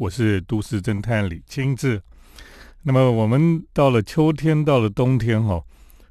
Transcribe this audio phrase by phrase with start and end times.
[0.00, 2.00] 我是都市侦探李清志。
[2.84, 5.62] 那么我们到了秋天，到了冬天哈，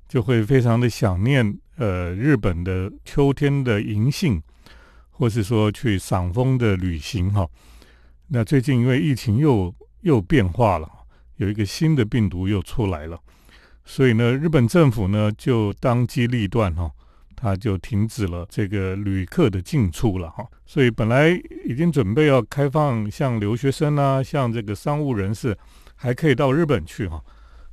[0.08, 4.39] 就会非常的想念呃日本的秋天的银杏，
[5.10, 7.49] 或是说去赏枫的旅行哈。
[8.28, 10.88] 那最近因为疫情又又变化了，
[11.38, 13.20] 有一个新的病毒又出来了，
[13.86, 16.92] 所以呢，日本政府呢就当机立断哈。
[17.42, 21.30] 他就停止了这个旅客的进出了哈，所以本来
[21.64, 25.57] 已经准备要开放，像留学生啊，像这个商务人士，
[25.96, 27.24] 还可以到日本去哈。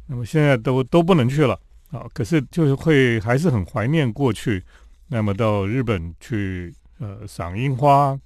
[0.06, 1.58] 那么现在都都不能去了
[1.90, 4.62] 啊，可是就是会还是很怀念过去，
[5.08, 8.16] 那么到日本去呃赏樱花，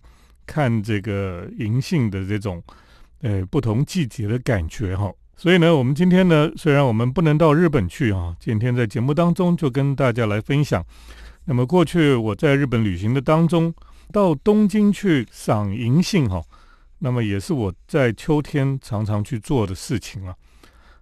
[0.45, 2.62] 看这个银杏的这种
[3.23, 5.11] 呃不同季节的感觉哈。
[5.39, 10.84] 所以呢，我们今天呢，虽然我们不能到日本去啊，今天在节目当中就跟大家来分享。
[11.51, 13.75] 那么过去我在日本旅行的当中，
[14.13, 16.41] 到东京去赏银杏哈，
[17.01, 20.33] 那么也是我在秋天常常去做的事情了。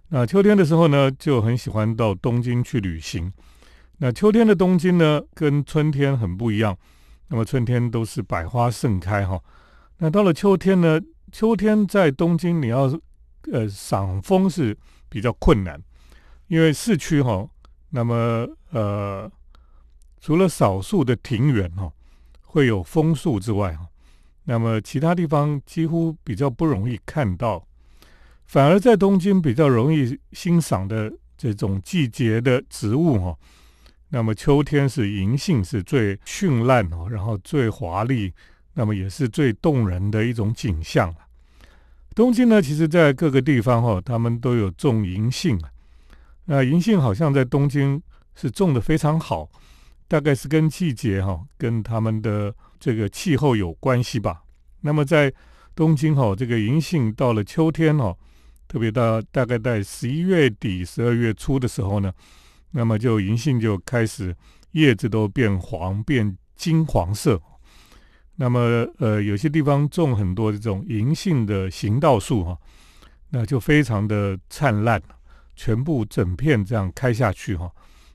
[0.07, 3.31] 那秋天的时候呢，就很喜欢到东京去旅行。
[3.99, 6.75] 那秋天的东京呢，跟春天很不一样。
[7.27, 9.39] 那么春天都是百花盛开哈，
[9.99, 10.99] 那到了秋天呢，
[11.31, 12.91] 秋天在东京你要
[13.51, 14.75] 呃赏枫是
[15.09, 15.79] 比较困难，
[16.47, 17.47] 因为市区哈，
[17.91, 19.31] 那么呃。
[20.21, 21.91] 除了少数的庭园哈
[22.41, 23.87] 会有枫树之外哈，
[24.43, 27.65] 那么其他地方几乎比较不容易看到，
[28.45, 33.37] 反而在东京比较容易欣赏的这种季节的植物哈，
[34.09, 38.33] 那么秋天是银杏是最绚烂哦，然后最华丽，
[38.73, 41.13] 那么也是最动人的一种景象
[42.15, 45.69] 东京呢，其实在各个地方哈，他们都有种银杏啊，
[46.45, 48.01] 那银杏好像在东京
[48.35, 49.49] 是种的非常好。
[50.09, 54.41] 大概是跟季节哈，跟他们的这个气候有关系吧。
[54.81, 55.31] 那么在
[55.75, 58.17] 东京哈，这个银杏到了秋天哦，
[58.67, 62.11] 特别到大概在十一月底、十二月初的时候呢，
[62.71, 64.35] 那么就银杏就开始
[64.71, 67.39] 叶子都变黄、变金黄色。
[68.35, 72.57] 那么呃，有些地方种很多这种银杏的行道树哈，
[73.29, 74.99] 那就非常的灿烂，
[75.55, 77.71] 全部整片这样开下去哈。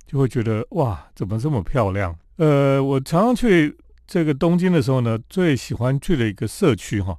[0.06, 2.16] 就会觉得哇，怎么这么漂亮？
[2.37, 3.76] 呃，我常常去
[4.06, 7.16] 这个东京的时候呢，最喜欢去的一个社区哈。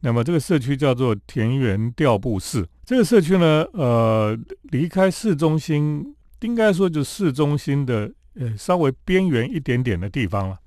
[0.00, 2.66] 那么这个社区叫做田园调布市。
[2.84, 10.58] 这个社区呢，呃，离开市中心，应该说就市中心的呃稍微边缘一点点的地方了。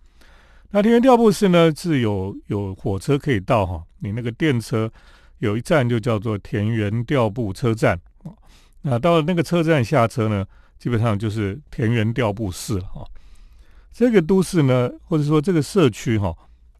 [0.71, 4.91] 那田园调布市呢是有有火车可以到哈，你那个电车
[5.39, 7.99] 有一站就叫做田园调布车站。
[8.81, 10.45] 那到了那个车站下车呢？
[10.83, 13.07] 基本上就是田园调布市了哈，
[13.93, 16.35] 这个都市呢，或者说这个社区哈，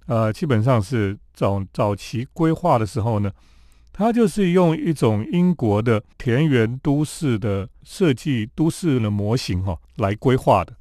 [0.08, 3.32] 呃，基本上是早早期规划的时候呢，
[3.94, 10.76] 它就是用一种英国的田园都市的设计都市的模型哈来规划的，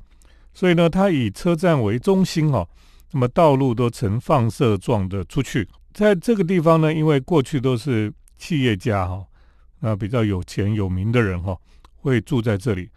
[0.53, 2.69] 所以呢，它以车站为中心哈，
[3.13, 9.25] 那么道路都呈放射状的出去，在这个地方呢，因为过去都是企业家哈，
[9.81, 11.57] 啊比较有钱有名的人哈，
[11.95, 12.91] 会住在这里。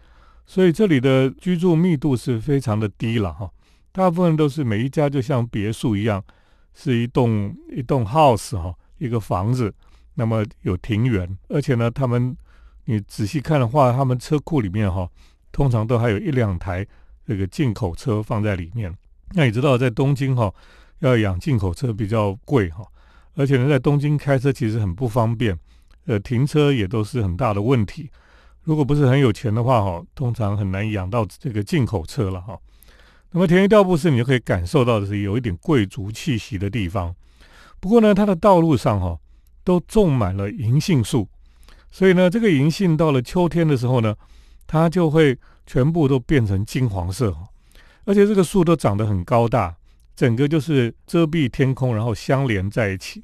[0.46, 3.50] 所以这里的居住密度是非常的低了哈，
[3.90, 6.22] 大部分都是每一家就像别墅一样，
[6.72, 9.74] 是一栋一栋 house 哈，一个房子，
[10.14, 12.36] 那么有庭园，而且呢，他们
[12.84, 15.08] 你仔细看的话，他们车库里面哈，
[15.50, 16.86] 通常都还有一两台
[17.26, 18.96] 这个进口车放在里面。
[19.32, 20.54] 那你知道在东京哈，
[21.00, 22.86] 要养进口车比较贵哈，
[23.34, 25.58] 而且呢，在东京开车其实很不方便，
[26.06, 28.08] 呃，停车也都是很大的问题。
[28.66, 32.58] 如果不是很有钱的话，哈，通常很难养到这个进口车了，哈。
[33.30, 37.14] 那么田园调布市，你就可以感受到的是有一点贵族气息的地方。
[37.78, 39.16] 不过呢，它的道路上，哈，
[39.62, 41.28] 都种满了银杏树，
[41.92, 44.16] 所以呢，这个银杏到了秋天的时候呢，
[44.66, 47.32] 它就会全部都变成金黄色，
[48.04, 49.76] 而且这个树都长得很高大，
[50.16, 53.22] 整个就是遮蔽天空，然后相连在一起。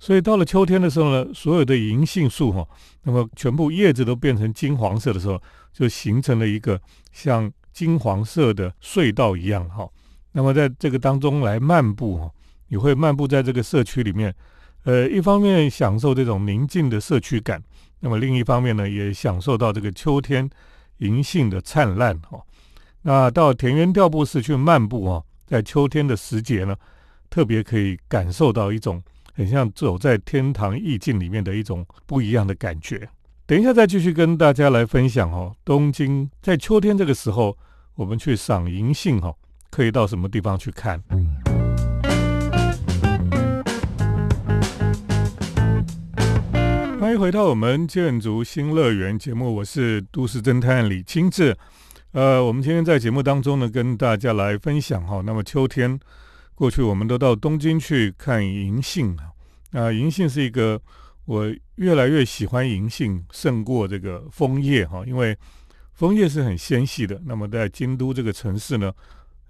[0.00, 2.66] 所以到了秋天的时候呢，所有的银杏树哈，
[3.02, 5.42] 那么全部叶子都变成金黄色的时候，
[5.72, 6.80] 就形成了一个
[7.12, 9.88] 像金黄色的隧道一样哈。
[10.30, 12.30] 那么在这个当中来漫步哈，
[12.68, 14.32] 你会漫步在这个社区里面，
[14.84, 17.60] 呃，一方面享受这种宁静的社区感，
[17.98, 20.48] 那么另一方面呢，也享受到这个秋天
[20.98, 22.40] 银杏的灿烂哈。
[23.02, 26.76] 那到田园调布市去漫步哈，在秋天的时节呢，
[27.28, 29.02] 特别可以感受到一种。
[29.38, 33.08] 很像走在天堂意境里面的一种不一样的感觉。
[33.46, 35.54] 等一下再继续跟大家来分享哦。
[35.64, 37.56] 东京在秋天这个时候，
[37.94, 39.32] 我们去赏银杏哦，
[39.70, 41.00] 可以到什么地方去看？
[46.98, 51.56] 欢迎回到我们建筑新乐园节目，我是都市侦探李清志。
[52.10, 55.22] 呃，我们今天在节目当中呢，跟大家来分享哈。
[55.24, 56.00] 那么秋天
[56.58, 59.30] 过去，我们都到东京去看银杏啊。
[59.70, 60.82] 那银杏是一个
[61.24, 61.46] 我
[61.76, 65.38] 越来越喜欢银杏胜过这个枫叶哈，因为
[65.92, 67.22] 枫叶是很纤细的。
[67.24, 68.92] 那么在京都这个城市呢，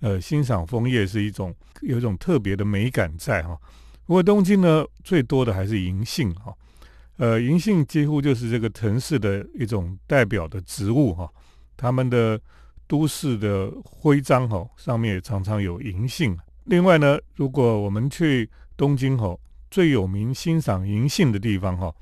[0.00, 3.58] 呃，欣赏枫叶是一种有一种特别的美感在哈。
[4.04, 6.52] 不过东京呢，最多的还是银杏哈。
[7.16, 11.26] 呃，银杏几乎就是这个城市的一种代表的植物哈。
[11.74, 12.38] 他们的
[12.86, 16.36] 都市的徽章哈，上面也常常有银杏。
[16.68, 19.36] 另外呢，如果我们去东京哈，
[19.70, 21.92] 最有名欣赏银杏的地方哈，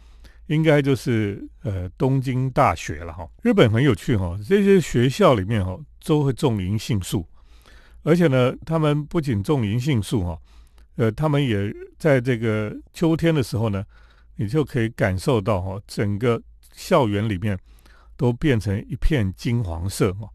[0.46, 3.28] 应该就是呃东京大学了哈。
[3.42, 7.26] 日本很有趣哈，这些学校里面哈都会种银杏树，
[8.02, 10.38] 而且呢，他们不仅种银杏树哈，
[10.96, 13.84] 呃，他们也在这个秋天的时候呢，
[14.34, 16.42] 你就可以感受到哈，整个
[16.72, 17.58] 校园里面。
[18.18, 20.26] 都变成一片金黄色哈，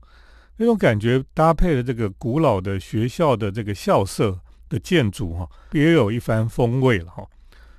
[0.62, 7.28] 那种感觉搭配了这个古老的学校的这个校舍的建筑哈，别有一番风味了哈。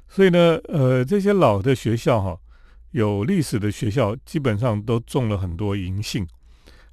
[0.09, 2.37] 所以呢，呃，这些老的学校哈，
[2.91, 6.27] 有历史的学校基本上都种了很多银杏，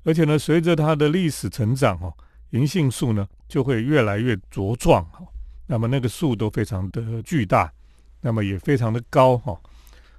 [0.04, 2.14] 而且呢，随着它的历史成长哈，
[2.52, 5.26] 银杏树呢就会越来越茁壮哈。
[5.66, 7.74] 那么那个树都非常的巨大，
[8.22, 9.60] 那么也非常的高哈。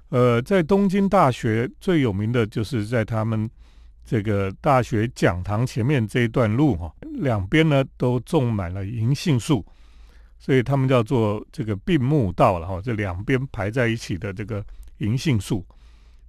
[0.09, 3.49] 呃，在东京大学最有名的就是在他们
[4.03, 9.65] 这个大学讲堂前面这一段路哈，两边呢都种满了银杏树，
[10.37, 12.81] 所以他们叫做这个并木道了哈。
[12.81, 14.63] 这两边排在一起的这个
[14.97, 15.65] 银杏树，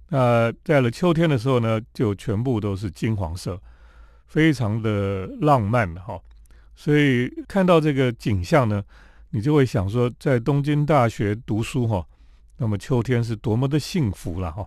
[0.09, 3.61] 那在了秋天的时候呢，就全部都是金黄色，
[4.27, 6.19] 非常的浪漫哈。
[6.75, 8.83] 所以看到这个景象呢，
[9.31, 12.05] 你就会想说，在东京大学读书哈。
[12.55, 14.65] 那么秋天是多么的幸福了哈！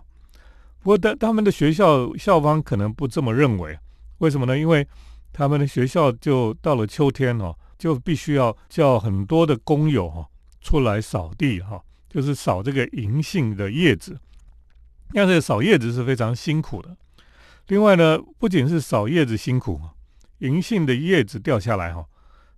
[0.87, 3.77] 不过，他他们的学校校方可能不这么认为。
[4.19, 4.57] 为什么呢？
[4.57, 4.87] 因为
[5.33, 10.25] 他们的学校就到了秋天哦，就必须要叫很多的工友哈
[10.61, 14.17] 出来扫地哈，就是扫这个银杏的叶子。
[15.11, 16.95] 但是扫叶子是非常辛苦的。
[17.67, 19.81] 另外呢，不仅是扫叶子辛苦，
[20.37, 22.05] 银杏的叶子掉下来哈，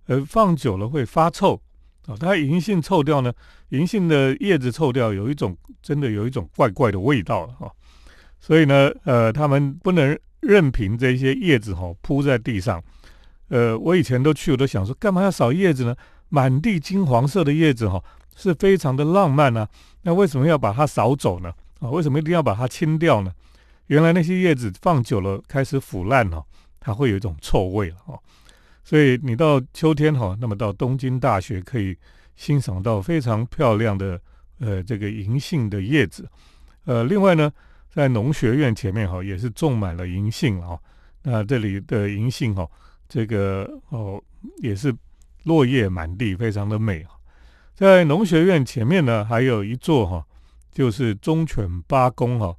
[0.06, 1.60] 呃，放久了会发臭。
[2.06, 3.32] 哦，它银杏臭掉呢？
[3.70, 7.68] 银杏的叶子臭掉，有一种真的有一种怪怪的味道了哈。
[8.40, 12.82] 所以呢，呃，他们不能任凭这些叶子哈铺在地上。
[13.48, 15.94] 呃，我以前都去，我都想说，干嘛要扫叶子呢？
[16.28, 18.02] 满地金黄色的叶子哈，
[18.36, 19.68] 是非常的浪漫啊。
[20.02, 21.52] 那为什么要把它扫走呢？
[21.80, 23.32] 啊，为什么一定要把它清掉呢？
[23.88, 26.42] 原来那些叶子放久了开始腐烂了，
[26.78, 28.18] 它会有一种臭味哦。
[28.84, 31.96] 所以你到秋天哈，那么到东京大学可以
[32.36, 34.20] 欣赏到非常漂亮的
[34.60, 36.28] 呃这个银杏的叶子，
[36.84, 37.52] 呃，另外呢，
[37.92, 40.78] 在农学院前面哈也是种满了银杏啊，
[41.22, 42.68] 那这里的银杏哈，
[43.08, 44.22] 这个哦
[44.62, 44.94] 也是
[45.44, 47.10] 落叶满地，非常的美啊。
[47.74, 50.24] 在农学院前面呢，还有一座哈，
[50.72, 52.56] 就是忠犬八公哈，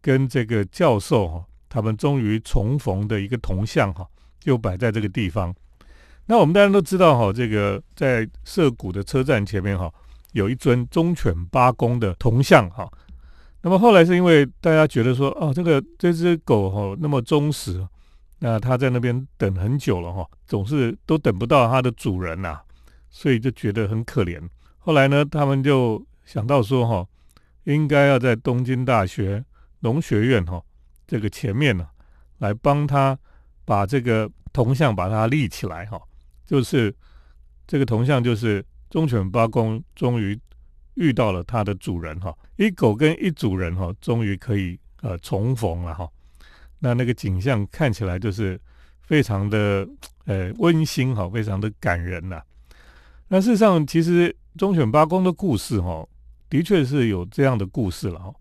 [0.00, 4.06] 跟这个教授哈，他们终于重逢的一个铜像哈。
[4.38, 5.52] 就摆在这个地方。
[6.24, 9.92] 那我们大家都知道哈，这个在涩谷的车站前面哈，
[10.34, 12.88] 有一尊忠犬八公的铜像哈。
[13.66, 17.84] 那么后来是因为大家觉得说，哦，这个这只狗哈那么忠实，
[18.38, 22.60] 那它在那边等很久了哈，总是都等不到它的主人呐，
[23.10, 24.40] 所以就觉得很可怜。
[24.78, 27.04] 后来呢，他们就想到说哈，
[27.64, 29.44] 应该要在东京大学
[29.80, 30.62] 农学院哈
[31.04, 31.88] 这个前面呢，
[32.38, 33.18] 来帮他。
[33.68, 36.00] 把这个铜像把它立起来哈，
[36.46, 36.94] 就是
[37.66, 40.38] 这个铜像就是忠犬八公终于
[40.96, 46.08] 遇到了它的主人哈，一狗跟一主人哈终于可以呃重逢了哈，
[46.80, 48.60] 那那个景象看起来就是
[49.02, 49.88] 非常的
[50.24, 52.42] 呃温馨哈，非常的感人呐。
[53.28, 56.06] 那事实上其实忠犬八公的故事哈，
[56.48, 58.34] 的确是有这样的故事了哈。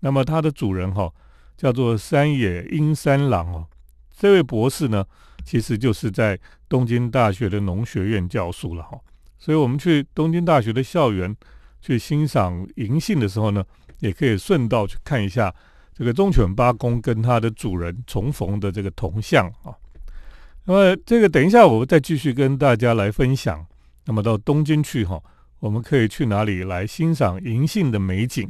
[0.00, 1.12] 那么它的主人哈
[1.56, 3.66] 叫做山野英三郎哦。
[4.10, 5.04] 这位博士呢，
[5.44, 8.98] 其实就是在东京大学的农学院教书了哈，
[9.38, 11.36] 所以我们去东京大学的校园
[11.82, 13.62] 去欣赏银杏的时候呢，
[13.98, 15.52] 也可以顺道去看一下
[15.92, 19.74] 这个忠犬八公跟它的主人重逢的这个铜像啊。
[20.64, 23.66] 那么这个等一下我再继续跟大家来分享。
[24.04, 25.20] 那么到东京去哈，
[25.58, 28.48] 我们可以去哪里来欣赏银杏的美景？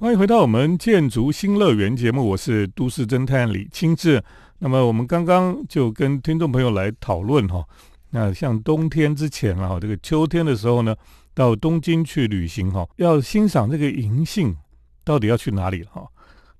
[0.00, 4.22] 欢迎回到我们建筑新乐园节目，我是都市侦探李清志。
[4.64, 7.62] 那么我们刚刚就跟听众朋友来讨论哈，
[8.08, 10.96] 那像冬天之前啊，这个秋天的时候呢，
[11.34, 14.56] 到东京去旅行哈，要欣赏这个银杏，
[15.04, 16.02] 到底要去哪里哈？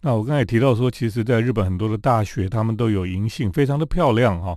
[0.03, 4.55] 那我刚才提到说，其实在日本很多的大学，他们都有银杏，非常的漂亮哈。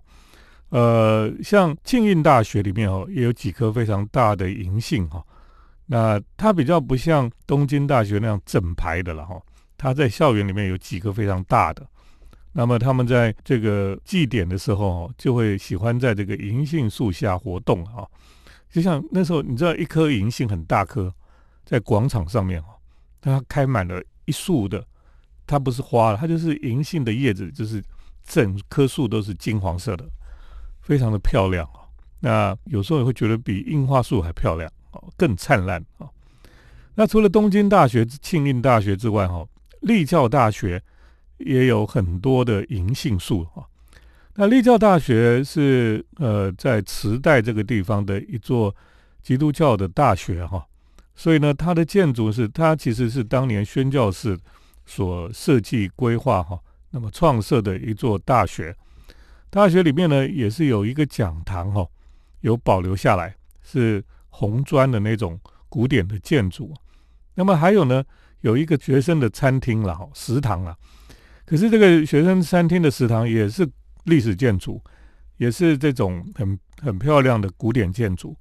[0.68, 5.24] 呃，像庆应大学里面哦，也有几棵非常大的银杏哈。
[5.86, 9.42] 那它比较不像东京大学那样整排的了哈，
[9.78, 11.88] 它在校园里面有几棵非常大的。
[12.58, 18.04] 那么他们在这个祭典的时候，就会喜欢在这个银杏树下活动啊。
[18.72, 21.14] 就像那时候，你知道一棵银杏很大棵，
[21.64, 22.66] 在广场上面哦，
[23.22, 24.84] 它开满了一树的。
[25.46, 27.80] 它不是花了，它就是银杏的叶子，就是
[28.24, 30.04] 整棵树都是金黄色的，
[30.82, 31.86] 非常的漂亮啊。
[32.22, 36.10] 那有时候也会觉得比樱花树还漂亮哦，更灿烂啊。
[36.96, 39.46] 那除了东京大学、庆应大学之外，哈，
[39.82, 40.82] 立教大学
[41.38, 43.64] 也有很多的银杏树啊。
[44.36, 48.76] 那立教大学是呃在池袋这个地方的一座
[49.22, 50.66] 基督教的大学哈，
[51.16, 54.38] 所以呢，它的建筑是它其实是当年宣教士。
[54.90, 56.58] 所设计规划哈，
[56.92, 58.74] 那么创设的一座大学，
[59.50, 61.86] 大学里面呢也是有一个讲堂哈，
[62.40, 66.74] 有保留下来，是红砖的那种古典的建筑。
[67.36, 68.02] 那么还有呢，
[68.40, 70.74] 有一个学生的餐厅了哈，食堂了。
[71.48, 73.68] 可是这个学生餐厅的食堂也是
[74.04, 74.80] 历史建筑，
[75.38, 78.38] 也是这种很很漂亮的古典建筑。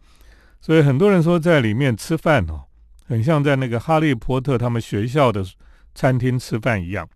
[0.61, 2.65] 所以很多人说在里面吃饭哦，
[3.07, 5.43] 很像在那个哈利波特他们学校的。
[5.99, 7.09] 餐厅吃饭一样。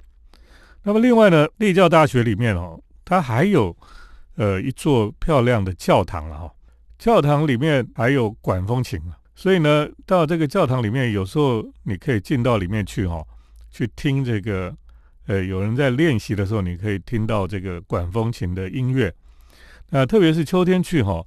[0.84, 3.76] 那么另外呢，立教大学里面哦，它还有
[4.36, 6.50] 呃一座漂亮的教堂了哈。
[6.98, 13.22] 教堂里面还有管风琴啊，所以呢，到这个教堂里面，有时候你可以进到里面去哈，
[13.70, 14.74] 去听这个
[15.30, 19.14] 呃有人在练习的时候，你可以听到这个管风琴的音乐。
[19.90, 21.24] 那特别是秋天去哈，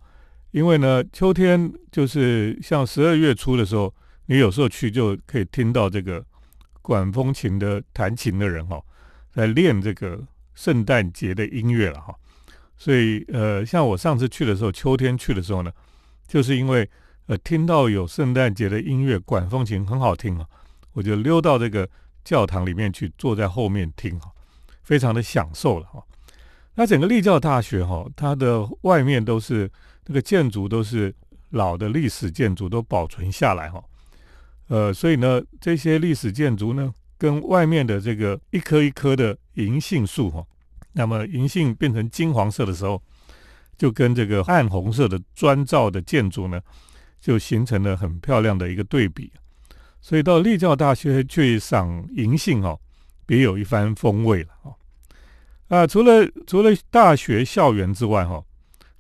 [0.52, 3.94] 因为呢，秋天就是像十二月初的时候，
[4.26, 6.22] 你有时候去就可以听到这个。
[6.86, 8.78] 管风琴的弹琴的人哈，
[9.32, 10.22] 在练这个
[10.54, 12.14] 圣诞节的音乐了哈，
[12.76, 15.72] 所以呃，像我上次去的时候，秋天去的时候呢，
[16.28, 16.90] 就是因为
[17.28, 20.46] 呃听到有圣诞节的音乐，管风琴很好听啊，
[20.92, 21.90] 我就溜到这个
[22.24, 24.32] 教堂里面去，坐在后面听哈，
[24.84, 26.04] 非常的享受了哈。
[26.76, 29.70] 那整个立教大学哈，它的外面都是
[30.06, 31.14] 那个建筑都是
[31.52, 33.84] 老的历史建筑，都保存下来哈。
[34.68, 40.44] 呃，所以呢，这些历史建筑呢，跟外面的这个一棵一棵的银杏树哈，
[40.94, 43.00] 那么银杏变成金黄色的时候，
[43.78, 46.60] 就跟这个暗红色的砖造的建筑呢，
[47.20, 49.32] 就形成了很漂亮的一个对比。
[50.04, 52.78] 所以到立教大学去赏银杏哦，
[53.26, 54.76] 别有一番风味了哦。
[55.70, 58.44] 啊，除了除了大学校园之外哈，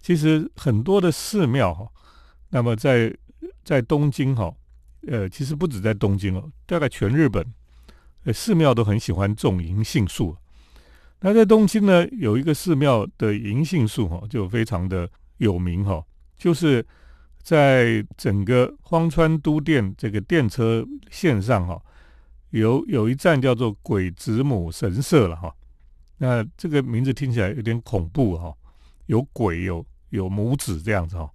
[0.01, 1.85] 其实很多的寺庙哈，
[2.51, 3.13] 那么在
[3.65, 4.51] 在东京哈。
[5.05, 7.45] 呃，其实不止在东京哦，大概全日本，
[8.23, 10.33] 呃，寺庙都很喜欢种银杏树。
[11.19, 16.01] 那在东京呢，有一个寺庙的银杏树哈，就非常的有名哈，
[16.37, 16.85] 就是
[17.43, 21.79] 在整个荒川都电这个电车线上哈，
[22.49, 25.53] 有有一站叫做鬼子母神社了哈。
[26.17, 28.51] 那这个名字听起来有点恐怖哈，
[29.05, 31.29] 有鬼有有母子这样子哈。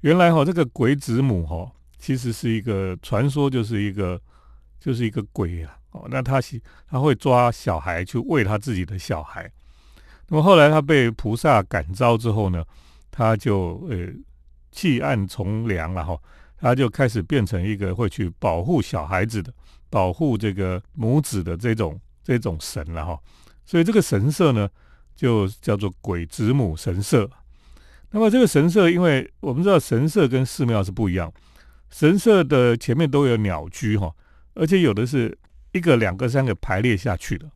[0.00, 1.70] 原来哈，这个鬼子母哈。
[2.02, 4.18] 其实是一个传说，就是一个
[4.80, 5.76] 就是一个鬼啊！
[5.90, 9.52] 哦，那他喜他会抓小孩去喂他自己的小孩。
[10.28, 12.64] 那么后来他被菩萨感召之后呢，
[13.10, 13.98] 他就呃
[14.80, 16.18] 弃暗从良了哈，
[16.56, 19.52] 他就开始变成一个会去保护小孩子的、
[19.90, 23.20] 保护这个母子的这种这种神了哈。
[23.66, 24.66] 所以这个神社呢，
[25.14, 27.28] 就叫做鬼子母神社。
[28.10, 31.30] 那么这个神社，因为我们知道神社跟寺庙是不一样。
[31.90, 34.10] 神社的前面都有鸟居哈，
[34.54, 35.36] 而且有的是
[35.72, 37.46] 一个、两个、三个排列下去的。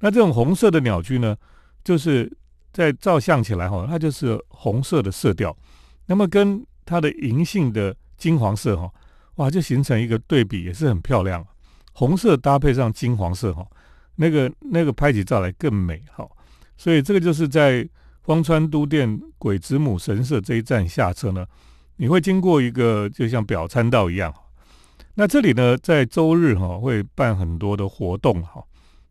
[0.00, 1.36] 那这种红色的鸟居呢，
[1.84, 2.30] 就是
[2.72, 5.56] 在照相起来哈，它就是红色的色调。
[6.06, 8.90] 那么跟它的银杏的金黄色哈，
[9.36, 11.46] 哇，就形成一个对比，也是很漂亮。
[11.92, 13.66] 红色搭配上金黄色哈，
[14.16, 16.26] 那个那个拍起照来更美哈。
[16.76, 17.88] 所以这个就是在
[18.22, 21.46] 荒川都店鬼子母神社这一站下车呢。
[21.98, 24.30] 你会经过一个就像表参道一样，
[25.14, 28.62] 那这里呢，在周日哈会办很多的活动哈，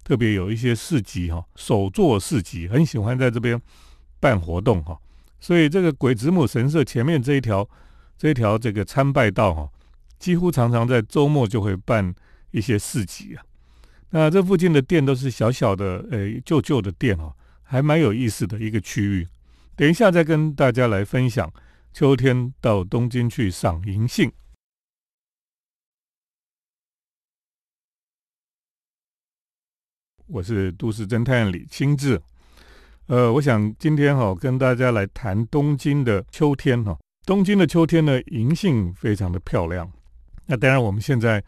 [0.04, 3.60] 特别有一些市集哈，手作市集很喜欢在这边
[4.20, 4.96] 办活动哈，
[5.40, 7.70] 所以这个鬼子母神社前面这一条
[8.18, 9.70] 这一条这个参拜道哈，
[10.18, 12.14] 几乎常常在周末就会办
[12.52, 13.44] 一些市集啊。
[14.10, 19.28] 那这附近的店都是小小的呃旧旧的店哦，还蛮有意思的一个区域。
[19.76, 21.52] 等一下再跟大家来分享。
[21.92, 24.30] 秋天到东京去赏银杏。
[30.28, 32.22] 我是都市侦探李清志。
[33.08, 36.98] 呃，我想今天哈跟大家来谈东京的秋天哈。
[37.24, 39.88] 东京的秋天呢，银杏非常的漂亮。
[40.48, 41.44] 那当然我们现在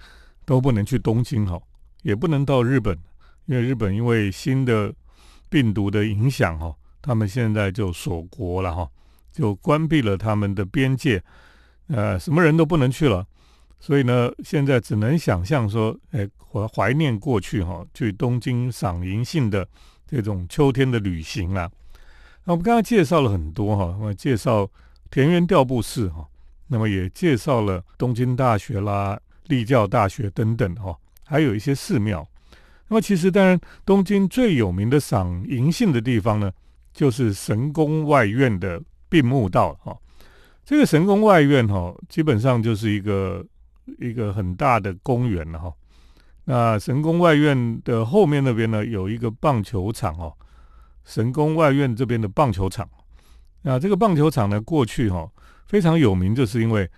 [0.45, 1.59] 都不能去东京哈，
[2.03, 2.95] 也不能到日本，
[3.47, 4.93] 因为日本因为新的
[5.49, 8.87] 病毒的影响哈，他们现在就锁国了哈，
[9.31, 11.23] 就关闭了他们的边界，
[11.87, 13.25] 呃，什么人都不能去了。
[13.79, 19.67] 所以呢，现在只能想象说，哎，怀怀念过去哈，去东京赏银杏的。
[20.07, 21.69] 这种秋天的旅行啊，
[22.45, 24.69] 那我们刚刚介绍了很多哈，那么介绍
[25.11, 26.25] 田园调布寺哈，
[26.67, 32.25] 那么也介绍了东京大学啦、立教大学等等哈，还有一些寺庙。
[32.87, 36.49] 那么其实当然，东京最有名的赏银杏的地方呢，
[36.93, 39.97] 就是神宫外苑的并木道哈。
[40.63, 43.45] 这个神宫外苑哈，基本上就是一个
[43.99, 45.73] 一个很大的公园了哈。
[46.49, 50.33] 那神宫外院的后面那边呢，有一个棒球场哦。
[51.03, 52.89] 神宫外院这边的棒球场，
[53.63, 55.29] 那这个棒球场呢，过去哈
[55.65, 56.89] 非常有名，就是因为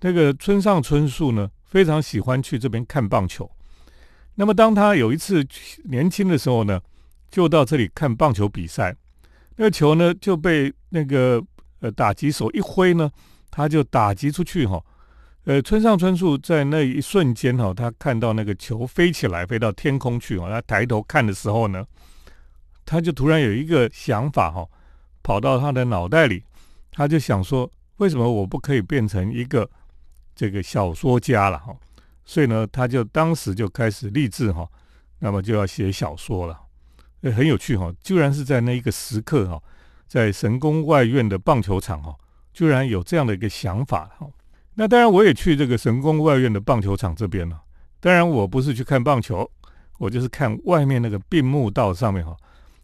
[0.00, 3.50] 那个村上春树呢非常喜欢去这边看棒球。
[4.34, 5.46] 那么当他有一次
[5.84, 6.78] 年轻的时候呢，
[7.30, 8.94] 就到这里看棒球比赛，
[9.56, 11.42] 那个球呢就被那个
[11.80, 13.10] 呃打击手一挥呢，
[13.50, 14.82] 他就打击出去哈。
[15.44, 20.46] 呃，村上春树在那一瞬间哈，他看到那个球飞起来，飞到天空去哦。
[20.50, 21.84] 他抬头看的时候呢，
[22.84, 24.68] 他就突然有一个想法哈，
[25.22, 26.44] 跑到他的脑袋里，
[26.92, 29.68] 他就想说：为什么我不可以变成一个
[30.36, 31.74] 这个小说家了哈？
[32.26, 34.68] 所以呢，他就当时就开始立志哈，
[35.20, 36.60] 那么就要写小说了。
[37.22, 39.60] 呃，很有趣哈，居然是在那一个时刻哈，
[40.06, 42.14] 在神宫外院的棒球场哈，
[42.52, 44.28] 居然有这样的一个想法哈。
[44.74, 47.60] 那当然，我也去这个神宫外院的棒球场这边了。
[47.98, 49.50] 当然，我不是去看棒球，
[49.98, 52.34] 我就是看外面那个并木道上面哈，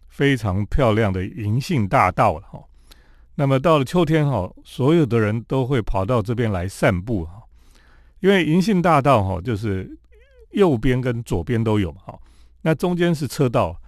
[0.09, 2.63] 非常漂亮的银杏大道了哈。
[3.35, 7.41] 那么到了秋天哈，所有的人都会跑到这边来散步哈，
[8.19, 9.97] 因为银杏大道哈，就是
[10.51, 12.17] 右边跟左边都有哈。
[12.61, 13.79] 那中间是车道，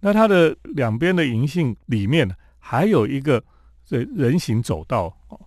[0.00, 3.42] 那它的两边的银杏里面还有一个
[3.84, 5.40] 这人行走道哦。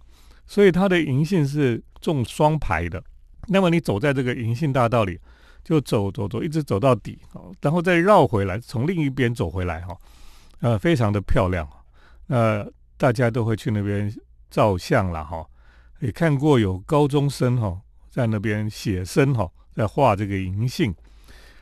[0.47, 3.03] 所以它的银杏是种双排的，
[3.47, 5.19] 那么你走在这个银杏大道里，
[5.63, 9.97] 就走走走，一直走到底哦，然后再绕回来，从另一边走回来哈，
[10.61, 11.67] 呃，非常的漂亮，
[12.27, 12.65] 呃，
[12.97, 14.13] 大家都会去那边
[14.49, 15.45] 照相了哈，
[15.99, 20.93] 也看过有高中生哈在那边写生哈，在画这个银杏，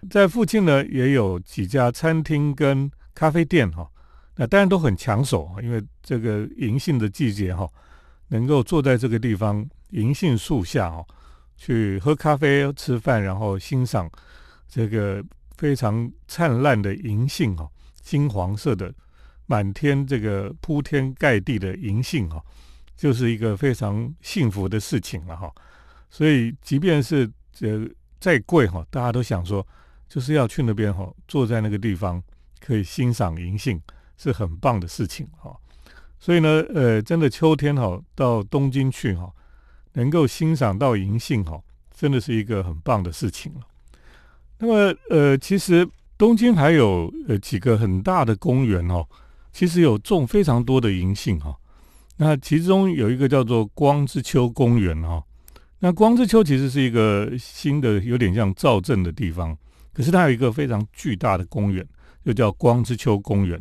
[0.09, 3.89] 在附近呢也有几家餐厅跟咖啡店哈，
[4.35, 7.67] 那当然都很抢手，因为这个银杏的季节哈。
[8.29, 11.05] 能够坐在这个地方银杏树下哦，
[11.55, 14.09] 去喝咖啡、吃饭，然后欣赏
[14.67, 15.23] 这个
[15.57, 17.69] 非常灿烂的银杏哦，
[18.01, 18.93] 金黄色的
[19.45, 22.43] 满天这个铺天盖地的银杏哦，
[22.95, 25.51] 就是一个非常幸福的事情了哈。
[26.09, 29.65] 所以，即便是这再贵哈，大家都想说，
[30.07, 32.21] 就是要去那边哈，坐在那个地方
[32.59, 33.81] 可以欣赏银杏，
[34.17, 35.55] 是很棒的事情哈。
[36.19, 39.31] 所以呢，呃，真的秋天哈，到东京去哈，
[39.97, 41.59] 能够欣赏到银杏哈，
[41.91, 43.61] 真的是一个很棒的事情了。
[44.59, 45.87] 那么，呃，其实
[46.19, 49.03] 东京还有呃几个很大的公园哦，
[49.51, 51.57] 其实有种非常多的银杏哈。
[52.17, 55.23] 那其中有一个叫做光之丘公园哈。
[55.79, 59.57] 那光之丘其实是一个新的，有点像造镇的地方，
[59.93, 61.83] 可是它有一个非常巨大的公园，
[62.23, 63.59] 就叫光之丘公园。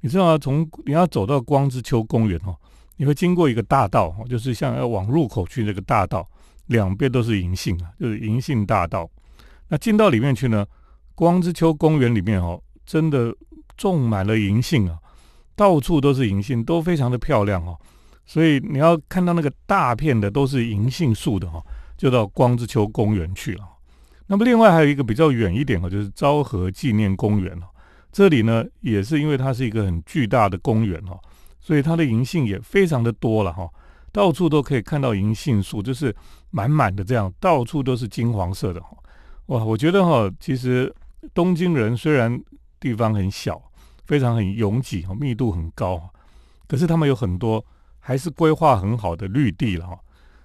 [0.00, 2.56] 你知道，从你要走到光之丘公园哦，
[3.00, 6.28] 你会经过一个大道哦，就是像要往入口去那个大道，
[6.66, 9.08] 两边都是银杏啊，就是银杏大道。
[9.68, 10.66] 那进到里面去呢，
[11.14, 13.34] 光之丘公园里面哦，真的
[13.74, 14.98] 种满了银杏啊，
[15.56, 17.74] 到处都是银杏，都非常的漂亮哦。
[18.26, 21.58] 所以你要看到那个大片的都是银杏树的哈，
[21.96, 23.64] 就到光之丘公园去了。
[24.26, 27.66] 那么另外还有一个比较远一点哦，就是昭和纪念公园了。
[28.12, 31.18] 这里呢，也是因为它是一个很巨大的公园哦，
[31.60, 33.68] 所以它的银杏也非常的多了哈，
[34.10, 36.14] 到处都可以看到银杏树，就是
[36.50, 38.96] 满满的这样，到处都是金黄色的哈。
[39.46, 40.92] 哇，我觉得哈，其实
[41.34, 42.42] 东京人虽然
[42.78, 43.62] 地方很小，
[44.04, 46.10] 非常很拥挤哈，密度很高，
[46.66, 47.64] 可是他们有很多
[47.98, 49.98] 还是规划很好的绿地了哈。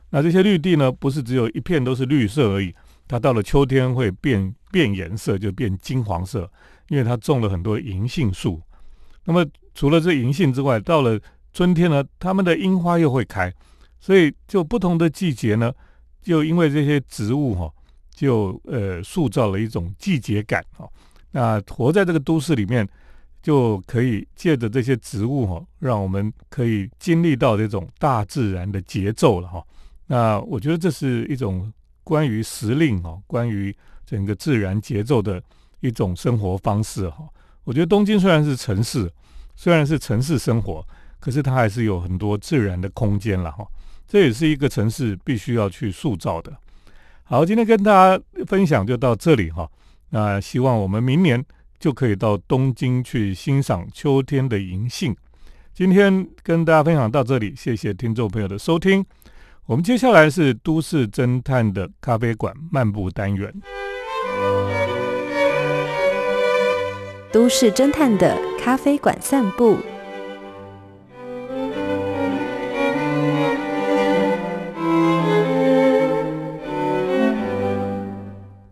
[0.09, 2.73] 那这些绿地呢，不是只有一片都是绿色而已，
[3.07, 6.49] 它到了秋天会变变颜色，就变金黄色。
[6.89, 8.61] 因为它种了很多银杏树，
[9.23, 9.43] 那么
[9.75, 11.19] 除了这银杏之外，到了
[11.53, 13.53] 春天呢，它们的樱花又会开，
[13.99, 15.71] 所以就不同的季节呢，
[16.21, 17.71] 就因为这些植物哈，
[18.09, 20.89] 就呃塑造了一种季节感哈。
[21.31, 22.87] 那活在这个都市里面，
[23.43, 29.61] 就可以借着这些植物哈，让我们可以经历到这种大自然的节奏了哈。
[30.07, 31.71] 那我觉得这是一种
[32.03, 35.43] 关于时令哈，关于整个自然节奏的
[35.81, 37.27] 一种生活方式哈。
[37.65, 39.11] 我觉得东京虽然是城市，
[39.55, 40.85] 虽然是城市生活，
[41.19, 43.65] 可是它还是有很多自然的空间了哈。
[44.07, 46.55] 这也是一个城市必须要去塑造的。
[47.23, 49.67] 好，今天跟大家分享就到这里哈。
[50.09, 51.43] 那希望我们明年
[51.79, 55.15] 就可以到东京去欣赏秋天的银杏。
[55.73, 59.03] 今天跟大家分享到这里，谢谢听众朋友的收听。
[59.65, 63.51] 我们接下来是都市侦探的咖啡馆漫步单元。
[67.35, 69.77] 都市侦探的咖啡馆散步。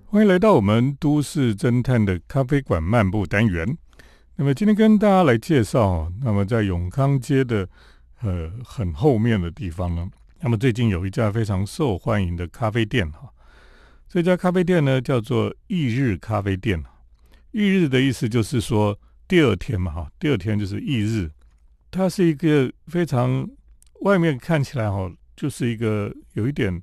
[0.05, 3.77] 欢迎来到我们都市侦探的咖啡馆漫步单元。
[4.37, 7.67] 那么今天跟大家来介绍，那么在永康街的
[8.21, 10.07] 呃很后面的地方呢，
[10.39, 13.27] 那么最近有一家非常受欢迎的咖啡店哈。
[14.07, 16.81] 这家咖啡店呢叫做翌日咖啡店。
[17.53, 18.95] 翌日的意思就是说
[19.27, 21.31] 第二天嘛哈，第二天就是翌日。
[21.89, 23.49] 它是一个非常
[24.01, 26.79] 外面看起来哈，就是一个有一点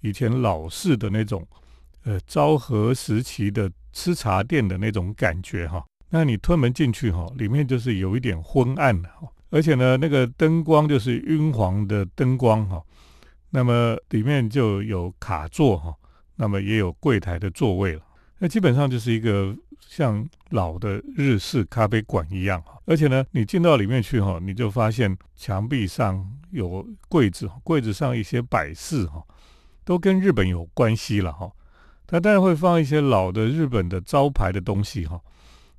[0.00, 1.46] 以前老式的那种。
[2.06, 12.84] 呃，昭和时期的吃茶店的那种感觉哈，那你推门进去哈，里面就是有一点昏暗的哈，而且呢，那个灯光就是晕黄的灯光哈，
[13.48, 15.94] 那么里面就有卡座哈，
[16.36, 18.02] 那么也有柜台的座位了，
[18.38, 19.56] 那基本上就是一个
[19.96, 29.22] 像老的日式咖啡馆一样哈，而且呢，你进到里面去哈，你就发现墙壁上有柜子，柜子上一些摆饰哈，
[29.84, 31.48] 都跟日本有关系了哈。
[32.08, 35.20] 它当然会放一些老的日本的招牌的东西哈，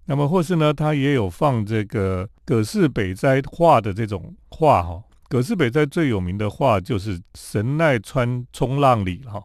[0.06, 5.04] 那么或是呢，它也有放这个葛饰北斋画的这种画哈。
[5.28, 9.44] 葛饰北斋最有名的画就是神奈川冲浪里哈，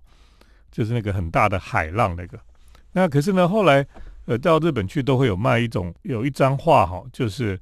[0.71, 2.39] 就是那个很大的海浪那个。
[2.93, 3.85] 那可是呢，后来
[4.31, 7.59] 呃到日本去都会有卖一种有一张画哈，就是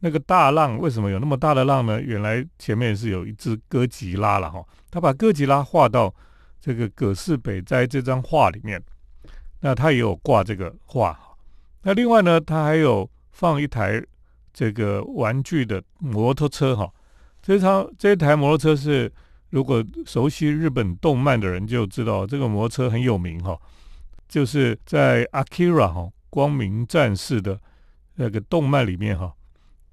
[0.00, 1.98] 那个大浪为什么有那么大的浪呢？
[2.00, 6.14] 原来前面是有一只哥吉拉了哈，他把哥吉拉画到。
[6.62, 8.78] 这个葛饰北斋这张画里面，
[9.60, 11.18] 那他也有挂这个画。
[11.84, 13.98] 那另外呢，他还有放一台
[14.52, 16.92] 这个玩具的摩托车哈。
[17.40, 19.10] 这张这一台摩托车是，
[19.48, 23.58] 如果熟悉日本动漫的人就知道，这个摩托车很有名哈。
[24.30, 27.60] 就是在 Akira 哈光明战士的
[28.14, 29.34] 那个动漫里面哈，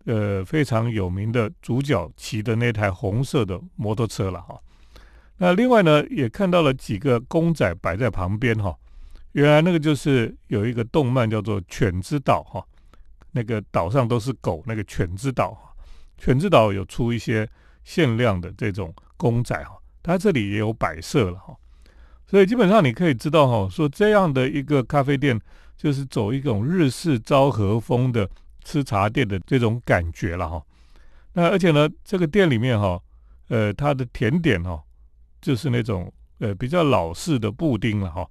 [0.05, 4.61] 呃非常有名的主角骑的那台红色的摩托车了哈。
[5.37, 8.77] 那另外呢，也看到了几个公仔摆在旁边哈。
[9.31, 12.63] 原来那个就是有一个动漫叫做《犬之岛》哈，
[13.31, 15.75] 那个岛上都是狗，那个《犬之岛》，
[16.23, 17.47] 《犬之岛》有出一些
[17.83, 21.55] 限量的这种公仔哈，它这里也有摆设了哈。
[22.27, 25.39] 所以基本上你可以知道哈，说这样的一个咖啡店
[25.75, 28.29] 就是走一种日式昭和风的
[28.63, 30.61] 吃茶店的这种感觉了哈。
[31.33, 33.01] 那而且呢，这个店里面哈，
[33.47, 34.83] 呃，它的甜点哈。
[35.39, 38.27] 就是那种呃比较老式的布丁了哈，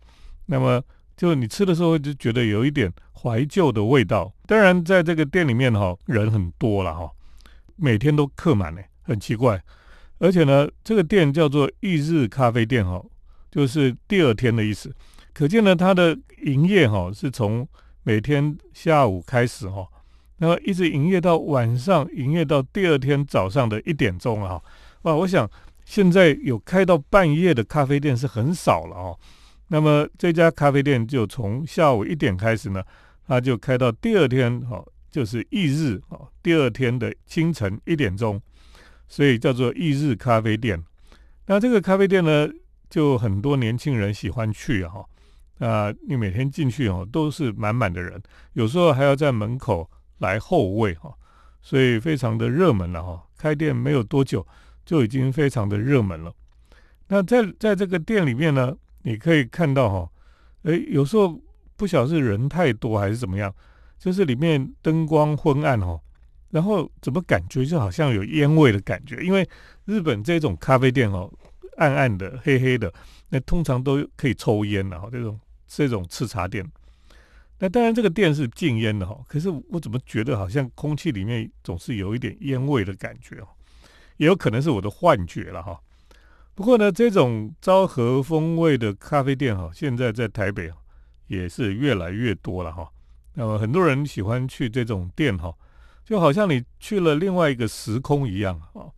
[0.47, 0.83] 那么
[1.17, 4.31] 就你吃的时候就觉得有一点怀旧的味道。
[4.45, 7.09] 当然在这个店里面哈人很多了哈，
[7.77, 9.63] 每天都客满呢，很奇怪。
[10.19, 13.01] 而且呢，这个店叫做翌日咖啡店哈，
[13.57, 14.95] 就是第二天的意思。
[15.33, 17.67] 可见呢，它的营业哈是从
[18.03, 19.89] 每天下午开始哈，
[20.37, 24.61] 那么一直营业到晚上，营业到第二天早上的一点钟啊。
[25.03, 25.51] 哇，我想。
[25.89, 29.17] 现在有开到半夜的咖啡店是很少了哦。
[29.69, 32.83] 那么这家咖啡店就从下午一点开始呢，
[33.25, 38.43] 它就开到第二天哈，就是翌日哦，第二天的清晨一点钟，
[39.07, 40.83] 所以叫做翌日咖啡店。
[41.47, 42.49] 那这个咖啡店呢，
[42.89, 45.05] 就很多年轻人喜欢去哈。
[45.59, 48.23] 啊，你每天进去哦，都是满满的人，
[48.53, 51.15] 有时候还要在门口来候位哈，
[51.63, 53.23] 所以非常的热门了哈。
[53.37, 54.47] 开店没有多久。
[54.87, 56.33] 就已经非常的热门了。
[57.09, 58.73] 那在在这个店里面呢，
[59.03, 60.09] 你可以看到哈，
[60.63, 61.43] 诶，有时候
[61.75, 63.53] 不晓得是人太多还是怎么样，
[63.99, 65.99] 就是里面灯光昏暗哈，
[66.51, 69.21] 然后怎么感觉就好像有烟味的感觉？
[69.25, 69.45] 因为
[69.87, 71.29] 日本这种咖啡店哦，
[71.77, 72.93] 暗暗的、黑黑的，
[73.31, 75.09] 那通常都可以抽烟的哈。
[75.11, 76.65] 这种这种吃茶店，
[77.59, 83.49] 那当然这个店是禁烟的哈，可是我怎么觉得好像空气里面总是有一点烟味的感觉哦？
[84.17, 85.79] 也有可能是我的幻觉了哈。
[86.55, 90.71] 不过呢，这种昭和风味的咖啡店哈，现在在台北
[91.27, 92.91] 也是越来越多了哈。
[93.35, 95.55] 那么很多人喜欢去这种店哈，
[96.03, 98.89] 就好像你去了另外一个时空一样啊，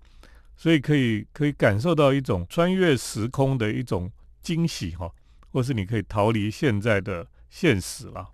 [0.58, 5.10] 所以可以可以感受到一种穿越时空的一种惊喜哈，
[5.50, 8.28] 或是你可以逃离现在的现实了。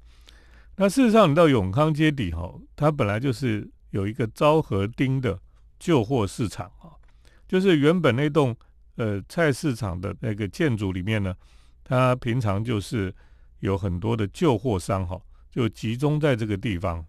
[0.74, 5.38] 那事实上，你到永康街底哈，它本来就是有一个昭和町的
[5.78, 6.98] 旧货市场啊，
[7.46, 8.56] 就是原本那栋。
[8.96, 11.34] 呃，菜市场的那个建筑里面呢，
[11.82, 13.12] 它平常就是
[13.58, 17.04] 有很多的旧货商哈，就集中在这个地方。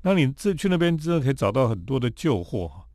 [0.00, 2.86] 那你这去那边真的可以找到很多的旧货哈，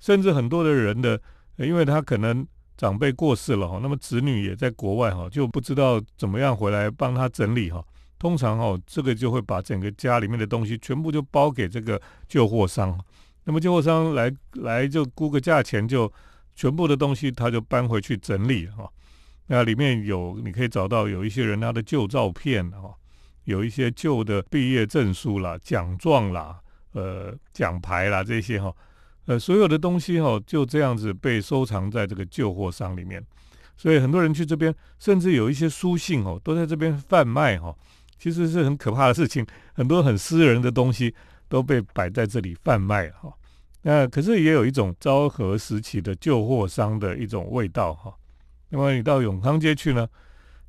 [0.00, 1.20] 甚至很多的人的，
[1.56, 2.44] 因为他可能
[2.76, 7.84] 长辈过世了哈，那么子女也在国外哈，就不知道怎么样回来帮他整理哈。
[8.18, 12.98] 通常哈，这个就会把整个家里面的东西全部就包给这个旧货商，
[13.44, 16.12] 那么旧货商来来就估个价钱就。
[16.56, 18.86] 全部的东西他就搬回去整理哈，
[19.46, 22.94] 那里面有你可以找到有一些人他的旧照片哈，
[23.44, 26.60] 有一些旧的毕业证书啦、奖状啦、
[26.92, 28.74] 呃奖牌啦这些哈，
[29.26, 33.24] 呃所有的东西哈就这样子被收藏在这个旧货商里面，
[33.76, 37.74] 所以很多人去这边，甚至有一些书信哦都在这边贩卖哈，
[38.18, 41.14] 其实是很可怕的事情，很多很私人的东西
[41.48, 43.32] 都被摆在这里贩卖哈。
[43.82, 48.14] 那可是也有一种昭和时期的旧货商的一种味道哈。
[48.68, 50.06] 那么你到永康街去呢？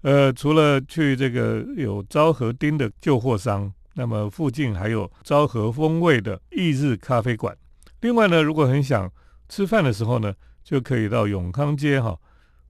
[0.01, 7.55] 呃，除了去这个有昭和町的旧货商，那么附近还有昭和风味的翌日咖啡馆。
[8.01, 9.11] 另外呢，如果很想
[9.47, 10.33] 吃饭的时候呢，
[10.63, 12.17] 就可以到永康街哈，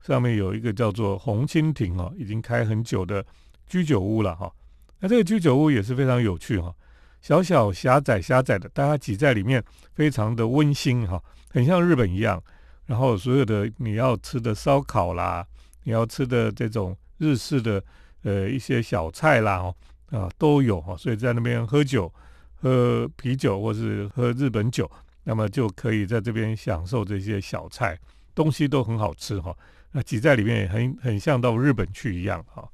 [0.00, 3.24] 上面有一个叫做红蜻蜓哈，已经开很久的
[3.66, 4.52] 居酒屋了哈。
[5.00, 6.74] 那这个居酒屋也是非常有趣哈。
[7.20, 9.62] 小小狭窄狭窄的，大家挤在里面，
[9.94, 12.42] 非常的温馨哈，很像日本一样。
[12.84, 15.46] 然后所有的你要吃的烧烤啦，
[15.84, 17.82] 你要吃的这种日式的
[18.22, 19.74] 呃一些小菜啦，哦
[20.10, 20.96] 啊都有哈。
[20.96, 22.12] 所以在那边喝酒，
[22.60, 24.90] 喝啤酒或是喝日本酒，
[25.24, 27.98] 那么就可以在这边享受这些小菜，
[28.34, 29.56] 东西都很好吃哈。
[29.92, 32.68] 那挤在里面也很很像到日本去一样哈。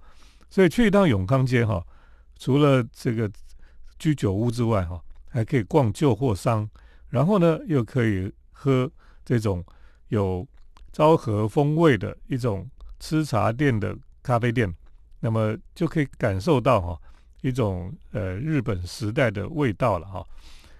[0.50, 1.84] 所以去一趟永康街哈，
[2.38, 3.30] 除了这个。
[4.00, 6.70] 居酒屋之外，哈，还可以逛旧货商，
[7.08, 8.88] 然后呢，又可以喝
[9.24, 9.64] 这种
[10.06, 10.46] 有
[10.92, 14.72] 昭和风味的一种吃茶店的咖啡店，
[15.18, 16.96] 那么就可以感受到哈
[17.40, 20.24] 一种呃日本时代的味道了哈。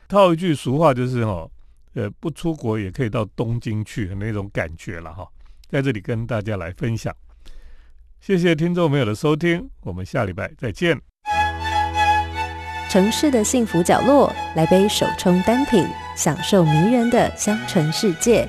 [0.07, 1.51] 套一句俗话就是哈，
[1.95, 5.27] 呃，不出国也可以到东京去的那种感觉了哈。
[5.69, 7.15] 在这里跟大家来分享，
[8.21, 11.01] 谢谢听众朋友的收听，我们下礼拜再见。
[12.91, 18.49] 城市的幸福角落，来杯手冲单品，享受迷人的香醇世界。